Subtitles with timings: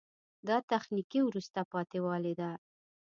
[0.47, 2.49] دا تخنیکي وروسته پاتې والی ده.